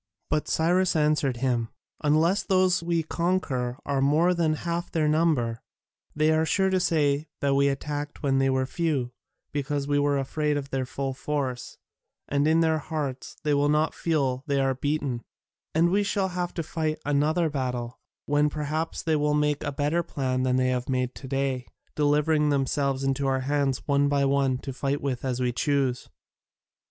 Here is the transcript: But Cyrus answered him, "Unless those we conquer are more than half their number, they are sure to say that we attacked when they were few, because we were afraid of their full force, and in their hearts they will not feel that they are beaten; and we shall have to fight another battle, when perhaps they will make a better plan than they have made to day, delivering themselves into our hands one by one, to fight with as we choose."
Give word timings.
But 0.31 0.47
Cyrus 0.47 0.95
answered 0.95 1.37
him, 1.37 1.69
"Unless 2.03 2.41
those 2.41 2.81
we 2.81 3.03
conquer 3.03 3.77
are 3.85 4.01
more 4.01 4.33
than 4.33 4.55
half 4.65 4.91
their 4.91 5.07
number, 5.07 5.61
they 6.15 6.31
are 6.31 6.43
sure 6.43 6.71
to 6.71 6.79
say 6.79 7.27
that 7.39 7.53
we 7.53 7.67
attacked 7.67 8.23
when 8.23 8.39
they 8.39 8.49
were 8.49 8.65
few, 8.65 9.11
because 9.51 9.87
we 9.87 9.99
were 9.99 10.17
afraid 10.17 10.57
of 10.57 10.71
their 10.71 10.87
full 10.87 11.13
force, 11.13 11.77
and 12.27 12.47
in 12.47 12.61
their 12.61 12.79
hearts 12.79 13.37
they 13.43 13.53
will 13.53 13.69
not 13.69 13.93
feel 13.93 14.37
that 14.37 14.43
they 14.55 14.59
are 14.59 14.73
beaten; 14.73 15.21
and 15.75 15.91
we 15.91 16.01
shall 16.01 16.29
have 16.29 16.51
to 16.55 16.63
fight 16.63 16.97
another 17.05 17.47
battle, 17.47 17.99
when 18.25 18.49
perhaps 18.49 19.03
they 19.03 19.15
will 19.15 19.35
make 19.35 19.63
a 19.63 19.71
better 19.71 20.01
plan 20.01 20.41
than 20.41 20.55
they 20.55 20.69
have 20.69 20.89
made 20.89 21.13
to 21.13 21.27
day, 21.27 21.67
delivering 21.93 22.49
themselves 22.49 23.03
into 23.03 23.27
our 23.27 23.41
hands 23.41 23.87
one 23.87 24.09
by 24.09 24.25
one, 24.25 24.57
to 24.57 24.73
fight 24.73 24.99
with 24.99 25.23
as 25.23 25.39
we 25.39 25.51
choose." 25.51 26.09